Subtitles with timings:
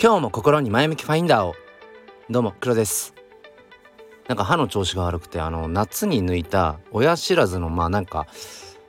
[0.00, 1.56] 今日も心に前向きファインダーを。
[2.30, 3.14] どうも黒です。
[4.28, 8.28] なんか歯の調子が悪くてあの夏に抜いた親知らずのまあなんか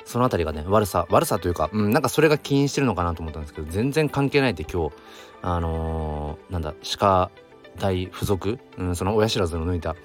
[0.06, 4.96] その辺りがね悪さ悪さというか、うん、なんかそれが起因してるのかなと思ったんですけど全然関係ないって今日
[5.42, 7.32] あのー、なんだ歯科
[7.80, 9.96] 大附属、うん、その親知らずの抜いた、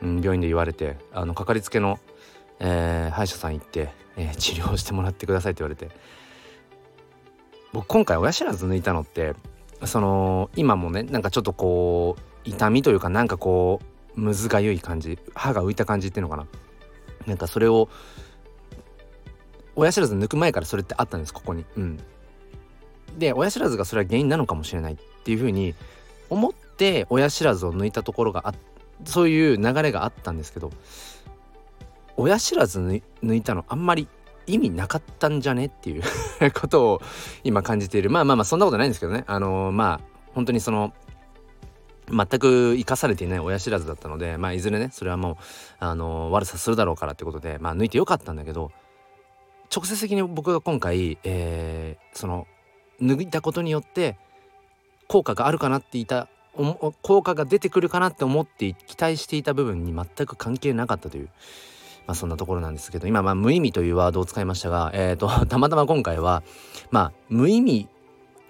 [0.00, 1.98] うん、病院で言われてあのかかりつけの、
[2.60, 5.90] えー、歯医者さん行って、えー、治療してもらってくださいって言われて。
[7.72, 9.34] 僕今回親知らず抜いたのって
[9.86, 13.80] その今もねなんかちょっとこう痛みというかなんかこ
[14.16, 16.46] うむずがゆい感じ歯が浮いた感じっていうのかな。
[17.26, 17.88] なんかそれを
[19.74, 21.64] 親知らず抜く前からそれってあったんですここに。
[21.76, 21.98] うん。
[23.18, 25.74] で親知らずがそれは原因なのかもしれないっていうふうに
[26.30, 28.54] 思って親知らずを抜いたところがあ
[29.04, 30.70] そういう流れがあったんですけど
[32.16, 34.08] 親知らず抜いたのあんまり
[34.46, 35.66] 意味なかったんじゃね？
[35.66, 36.02] っていう
[36.52, 37.02] ことを
[37.44, 38.10] 今感じている。
[38.10, 39.24] まあまあまあそんなことないんですけどね。
[39.26, 40.00] あのー、まあ
[40.34, 40.92] 本当にその
[42.08, 45.36] 全く生かされていない親知らずだったのでまあいずれねそれはもう
[45.78, 48.70] あのー、悪さするだろうからってことでまあ抜いてよかったんだけど
[49.74, 52.46] 直接的に僕が今回、えー、その
[53.00, 54.18] 抜いたことによって
[55.08, 56.28] 効果があるかなって言った
[57.00, 61.28] 効果が出てくるかなって思って期待していた部分に全く関係なかったという。
[62.06, 66.42] まあそんなところなんですけど今まあ無意味というワードを使いましたが、えーと、 たまたま今回は
[66.90, 67.88] まあ無意味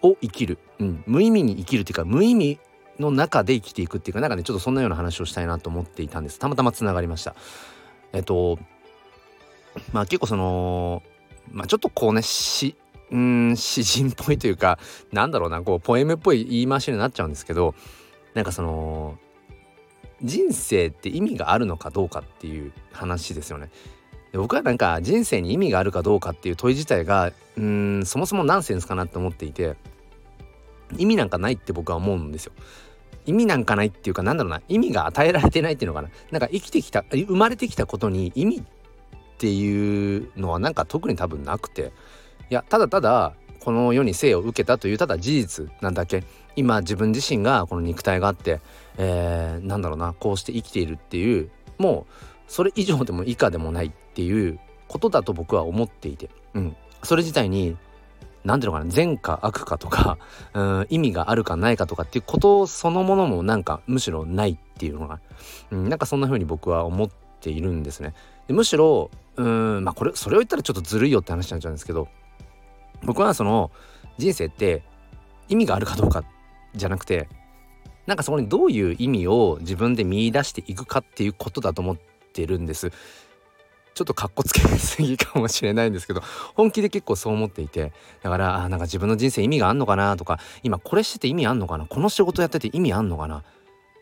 [0.03, 2.59] を生きる、うん、無意味に生きるっていうか無意味
[2.99, 6.39] の中で生きていくっていうかなんかねちょっとそんなような話をしたいなと思っていたんです。
[6.39, 7.35] たまたまつながりました。
[8.13, 8.59] えっ、ー、と
[9.93, 11.03] まあ結構その
[11.51, 12.77] まあちょっとこうねし
[13.11, 14.79] うん詩人っぽいというか
[15.13, 17.75] なんだろうなこうポエムっぽい言い回しになっちゃうんですけど
[18.35, 19.19] なんかその
[20.23, 23.71] 人生って意味があるのかどうかっていう話ですよね。
[24.33, 29.77] で僕はなんか人生に意味があるかどうかっていう問い自体がうんそもそもナンセンスかなって思っていて
[30.97, 32.53] 意味なんかないって僕は思うんですよ。
[33.25, 38.63] 意味なんかないっていうかなんだろうな意味が与えられてないっていうのかななんか生きてきた生まれてきたことに意味っ
[39.39, 41.93] ていうのはなんか特に多分なくて
[42.51, 46.25] いやただただこの世に生を受けたというただ事実なんだけ
[46.57, 48.61] 今自分自身がこの肉体があって、
[48.99, 52.13] えー、なんだろうなこうして生きているっていうもう
[52.47, 54.59] それ以上でも以下でもないっていう
[54.89, 57.77] ことだと僕は思っていて、うん、それ自体に
[58.45, 60.19] 何ていうのかな善か悪かとか、
[60.53, 65.21] うん、意味があるかないかとかっていうことそのものもなんかむしろないっていうのが、
[65.71, 67.09] うん、なんかそんな風に僕は思っ
[67.41, 68.15] ているんですね。
[68.49, 72.09] でむしろうんまあこれそれを言ったらちょっとずるいよって話になっちゃうんですけど
[73.05, 73.71] 僕はその
[74.19, 74.83] 人生って
[75.49, 76.25] 意味があるかどうかっ
[76.75, 77.29] じゃなくて
[78.07, 81.97] なんかそこにどういう意味を自分で見出していくかっていうことだと思っ
[82.33, 82.91] てるんです。
[83.95, 86.23] ちょっとかっこつけすぎかもしれないんですけど
[86.55, 93.45] 本気で結構そう思っていてだからあなんか自分の人生意味があんのかなとか今これしてて意味あんのかなこの仕事やってて意味あんのかな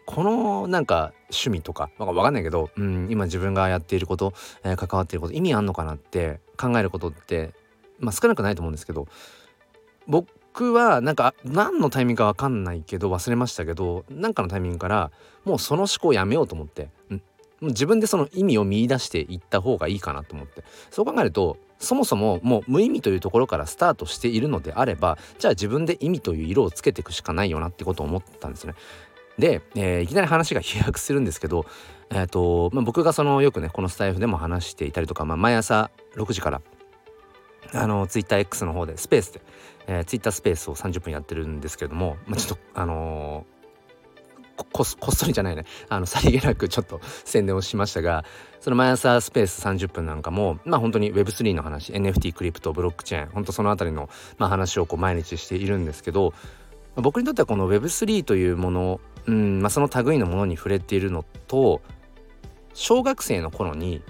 [0.07, 4.33] このなんか趣味とかわかんないけど、うん、今自分がやっていること、
[4.63, 7.53] えー、関わっていること意味あんのかなって考えることって
[7.99, 9.09] まあ少なくないと思うんですけど
[10.07, 10.29] 僕
[10.59, 15.11] はなんか何のタイミングか分かんないけど忘れましたけど何かのタイミングから
[15.45, 17.23] もうその思考をやめようと思って、うん、
[17.63, 28.75] 自分でその意味を見いだしていった方がいいかなと思ってそう考えるとそもそももう無意味というところからスタートしているのであればじゃあ自分で意味という色をつけていくしかないよなってことを思ったんですね。
[29.39, 31.65] で、えー、いきなり話が飛躍するんですけど、
[32.11, 36.61] えーとまあ、僕がそのよくねこのスタイフでも話していたりとか、まあ、毎朝6時から
[37.73, 39.41] あのツイッター X の方でスペースで、
[39.87, 45.65] えー、ツイッタースペースを30分やってるんですけれども、まあ、ちょっとあのー、こっそりじゃないね。
[45.89, 48.25] あのさりげなくちょっと宣伝をしましたが
[48.61, 56.35] その毎朝スペース30分なんかもまあ本当に Web3 の話 NFT クリプトブロックチェーン本当その辺りの、まあ、話をこう毎日しているんですけど
[56.97, 61.81] 僕にとってはこの Web3 というもの、うんまあ、その類のものに触れているのと
[62.75, 64.03] 小学生の頃に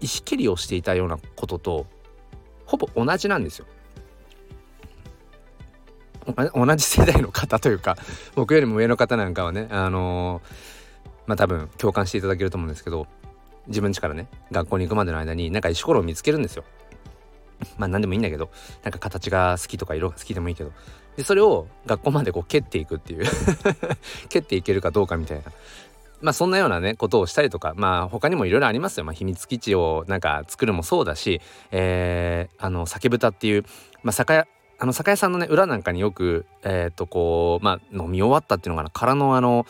[0.00, 1.86] 石蹴りをしていたようなことと
[2.68, 3.66] ほぼ同じなんですよ。
[6.54, 7.96] 同じ世代の方というか
[8.36, 13.06] 僕よりも上の方なんかはねあのー、まあ多分共感していただけると思うんですけど
[13.68, 16.64] 自分家からね学校に行くまでの間になんか石ころを見つけるんですよ。
[17.78, 18.50] まあ何でもいいんだけど
[18.82, 20.70] なんか形が好きとか色が好きでもいいけど
[21.16, 23.24] でそれを学校までこう蹴っていくっていう
[24.28, 25.44] 蹴っていけるかどうかみたいな
[26.20, 33.64] まあそんなようなねことをしたりとかまあ他にもいろいろありますよ、まあ、秘密基地をなんか作るもそうだし、えー、あの酒豚っていう、
[34.02, 34.46] まあ、酒屋
[34.80, 38.90] あの酒屋さんのね裏なんかによくえっ、ー、とこうまあ飲み終わったっていうのかな。
[38.90, 39.66] 空のあの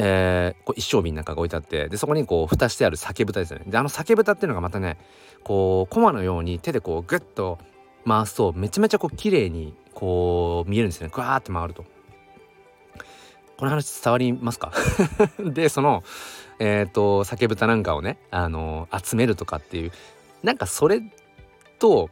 [0.00, 3.64] えー、こう一升瓶なんかが置いてあってでそこにこう蓋してある酒豚ですよね。
[3.66, 4.96] であの酒豚っていうのがまたね
[5.42, 7.58] こうコマのように手でこうグッと
[8.06, 11.12] 回すとめちゃめちゃこう綺麗にこう見えるんですよね。
[11.12, 11.84] グワーって回ると。
[13.58, 14.72] この話伝わりますか？
[15.44, 16.04] でその
[16.58, 19.92] えっ、ー、と酒豚なんかをねあの集めるとかっていう
[20.42, 21.02] なんかそれ
[21.78, 22.08] と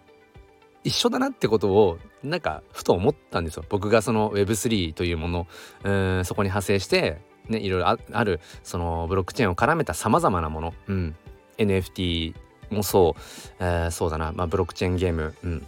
[0.84, 3.64] 一緒だなってことをなんかふと思ったんですよ。
[3.69, 5.46] 僕がその Web3 というもの
[5.84, 11.16] うんそこに派生してねいろいろあるそのブロックチェーンを絡めたさまざまなもの、うん、
[11.58, 12.34] NFT
[12.70, 13.20] もそう、
[13.60, 15.66] えー、そうだな、まあ、ブロックチェーンゲーム、うん、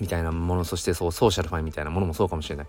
[0.00, 2.66] みたいなものそしてそうソーシャルファンみたいなものもそうかもしれない。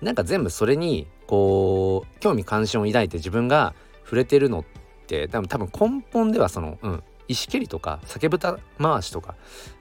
[0.00, 4.64] なんか全部それにこう興味関心を抱いて自分が触れてるのっ
[5.06, 9.34] て多分多分根本ではその、うん、石蹴りとか酒豚回しとか、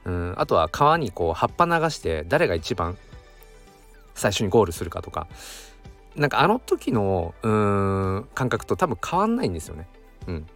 [0.05, 2.97] うん、あとは川にこう葉っぱ流して誰が一番
[4.13, 5.27] 最初にゴールするかとか
[6.15, 9.87] なんかあの時のうん感覚と多分変わんないんですよね。
[10.27, 10.47] うん、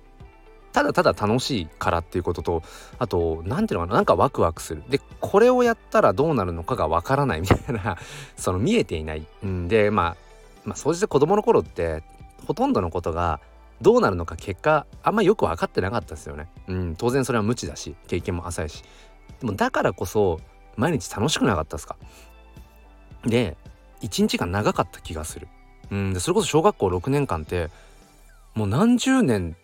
[0.71, 2.63] ただただ楽しいからっていうことと
[2.99, 4.83] あと何ていうのかななんかワクワクする。
[4.89, 7.97] でこれをやったらどうなるのかがわからないみたいな
[8.37, 10.15] その見えていない、ん、でまあ
[10.65, 12.03] まあ総じて子供の頃って
[12.45, 13.39] ほとんどのことが
[13.81, 16.49] どうなるのか結果あんまよく分かってなかったですよね。
[16.67, 18.83] うん、当然それは無知だし経験も浅いし。
[19.39, 20.39] でもだからこそ
[20.75, 21.95] 毎日楽しくなかったですか。
[23.25, 23.57] で
[24.01, 25.47] 一日が長かった気がする。
[25.91, 27.69] うん、でそれこそ小学校6年間って
[28.53, 29.55] もう何十年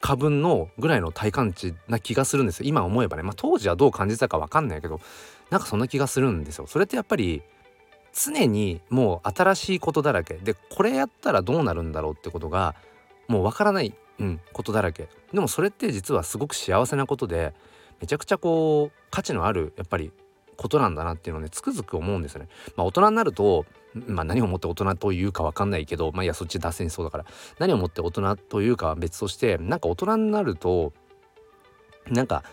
[0.00, 5.00] か分のぐらいの体感値な気がするんですよ今思えばね、まあ、当時はどう感じたか分かんないけど
[5.50, 6.66] なんかそんな気がするんですよ。
[6.66, 7.42] それってやっぱり
[8.12, 12.74] 常にもう新しいことだらけでこれやったらどうなるんだろうってことが
[13.28, 17.54] もうわからない、うん、ことだらけでもそれって実はすごく幸せなことで
[18.00, 20.12] めちゃくちゃこう価値のあるやっぱり
[20.56, 22.48] ことなんだなっていうのをねつくづく思うんですよね。
[22.76, 23.64] まあ、大人になると
[23.94, 27.24] まあ、何をもって大人というか分かんないけどまあいやそっち脱線しそうだから。
[27.58, 30.92] 何をもって大人というかは別としてなんか大人になると
[32.08, 32.44] なんか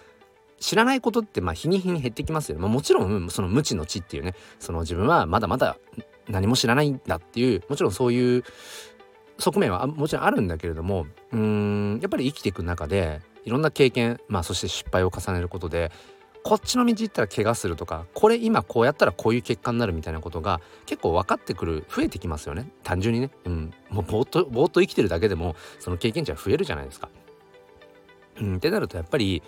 [0.59, 4.33] 知らないことってまあ日に日に減ってきますよね、まあ、もちろんその無知の知っていうね。
[4.59, 5.77] その自分はまだまだ
[6.27, 8.43] 何も知らないんだっていうもちろんそういう
[9.39, 15.91] 側面はもちろんあるんだけれどもうんやっぱり生きていく中でいろんな経験まあそして失敗を重ねることで
[16.47, 22.71] こっちの道行ったら怪我するとかこれ今こうやったらこういう結果になるみたいなことが結構分かってくる増えてきますよね。
[22.83, 27.09] 単純にね、うん、もうぼーっとぼーっと生きてるだけでもその経験値は増えるじゃないですか。
[28.39, 29.43] うん、ってなるとやっぱり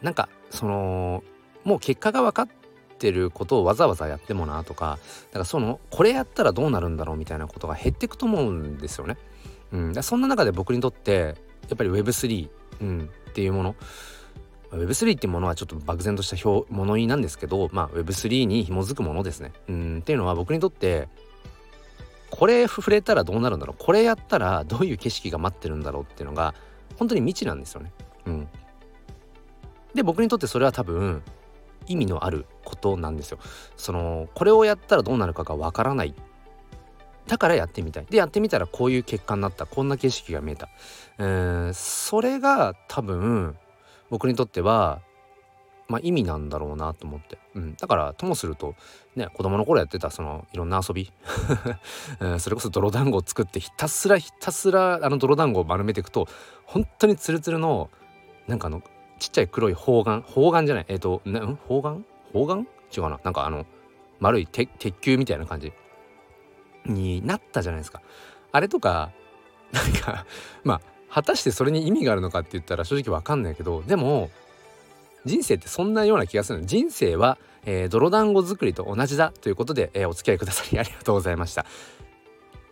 [0.00, 1.24] なんかその
[1.64, 2.48] もう結果が分かっ
[2.98, 5.00] てることをわざわざやってもなとか
[5.30, 9.16] だからそのこれやったらどうなるんだろうみたいなことが減っていくと思うんですよね。
[9.72, 11.34] うん、だそんな中で僕にとって
[11.68, 12.48] やっぱり Web3、
[12.80, 13.74] うん、っていうもの
[14.72, 19.52] Web3 っていうものはちょっと漠然とした表物言いなんですけど、まあ、Web3 に紐づくものですね。
[19.68, 21.08] うんっていうのは僕にとって
[22.30, 26.54] これ触れたらどうなるんだろうこれやったらどういう景色が待ってるんだろうっていうのが
[26.98, 27.92] 本当に未知なんですよね。
[28.26, 28.48] うん、
[29.94, 31.22] で僕にとってそれは多分
[31.86, 33.38] 意味のあることなんですよ。
[33.76, 36.14] そのこれをやったらどうなるかがわからない
[37.26, 38.06] だからやってみたい。
[38.10, 40.68] でやってみたらこういう結果になったこんな景色が見えた。
[41.18, 43.56] うんそれが多分
[44.10, 45.00] 僕にとっては
[45.88, 48.74] まあ、意味なんだろうなと思って、うん、だからともすると
[49.16, 51.10] ね子供の頃やってたそのいろんな遊び、
[52.20, 56.28] うん、それこそ泥団子を作ってひたすらひたすらあの泥団子を丸めていくと
[56.66, 57.88] 本当にツルツルの
[58.46, 58.82] なんかあの
[59.18, 60.84] ちっちゃい黒い方眼方眼じゃない？
[60.88, 62.04] えっ、ー、とな方眼？
[62.34, 62.68] 方眼？
[62.94, 63.18] 違うな。
[63.24, 63.64] なんかあの
[64.20, 64.68] 丸い鉄
[65.00, 65.72] 球みたいな感じ。
[66.84, 68.02] になったじゃないですか。
[68.52, 69.10] あれとか
[69.72, 70.26] なんか
[70.64, 74.30] まあ果たしてそれに意味があるのかって言ったら正直わかんないけどでも
[75.24, 76.66] 人生ってそんなような気がするの。
[76.66, 81.66] 人生は、えー、泥団子作りと同じだということで、えー、お付き合いくださり ありがとうございました。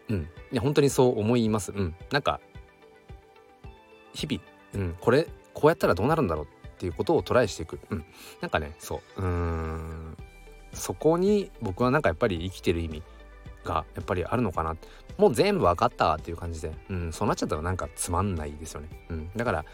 [0.08, 0.28] うん。
[0.52, 1.72] いや本当にそう思います。
[1.72, 1.94] うん。
[2.10, 2.40] なんか
[4.14, 4.42] 日々、
[4.74, 7.80] うん、これこうやったらどうなるんだろうっていうことをトライしていく。
[7.90, 8.04] うん。
[8.40, 9.22] なんかねそう。
[9.22, 10.16] うん。
[10.72, 13.02] そこに僕はなんかやっぱり生きてる意味。
[13.66, 14.76] がやっぱりあるのかな。
[15.18, 18.88] もう全部分かったっていう感じで、うん、そうなっちゃったらなんかつまんないですよね。
[19.10, 19.64] うん、だから、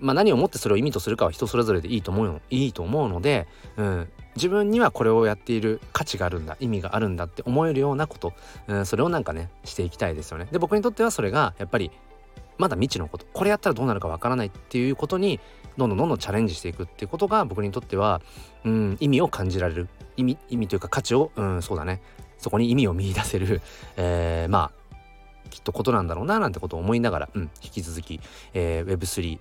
[0.00, 2.40] まあ、何をもってそれを意味とするかは人それぞれでいいと思うよ。
[2.50, 6.56] いいと思うので、うん、自分にはこれをやっている価値があるんだ。
[6.60, 8.32] 意味があるんだって思えるようなこと、
[8.66, 10.48] うん、それをなんかねしていきたいですよね。
[10.50, 11.92] で僕にとってはそれがやっぱり
[12.58, 13.26] まだ未知のこと。
[13.32, 15.38] これやったらどうなるかわからないっていうことに
[15.76, 18.20] どんどんどんどんチャレンジしていくっていうことが僕にとっては、
[18.64, 19.88] うん、意味を感じられる。
[20.16, 22.00] 意味意味というか価値を、うん、そうだね。
[22.38, 23.60] そこに意味を見いだせる、
[23.96, 24.88] えー、まあ
[25.50, 28.20] きっとことなんだろうななんてことを思いながら、うん、引き続き、
[28.54, 29.38] えー、Web3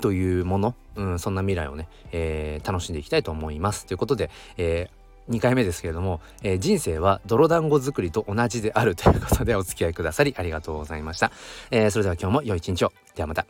[0.00, 3.86] というもの、うん、そんな未来をね、えー、楽しんでいきたいと思います。
[3.86, 11.32] ということで、えー、2回目ですけれども、えー、人生は泥団子作りと同じであるということでお付き合いくださりありがとうございました。
[11.70, 12.92] えー、それでは今日も良い一日を。
[13.14, 13.46] ではまた。